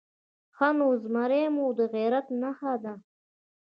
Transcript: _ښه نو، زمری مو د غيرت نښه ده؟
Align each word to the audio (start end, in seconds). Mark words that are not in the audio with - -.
_ښه 0.57 0.69
نو، 0.77 0.87
زمری 1.03 1.43
مو 1.55 1.65
د 1.77 1.79
غيرت 1.93 2.27
نښه 2.41 2.73
ده؟ 2.83 2.93